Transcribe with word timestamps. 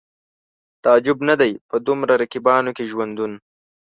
تعجب 0.83 1.17
نه 1.29 1.35
دی 1.41 1.51
په 1.69 1.75
دومره 1.87 2.13
رقیبانو 2.21 2.71
کې 2.77 2.83
ژوندون 2.91 3.31